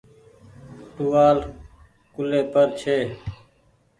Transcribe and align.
ٽووآل 0.93 1.37
ڪولي 2.13 2.41
پر 2.51 2.67
ڇي۔ 2.79 2.97